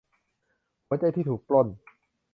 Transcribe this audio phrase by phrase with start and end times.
[0.87, 1.67] หัวใจที่ถูกปล้น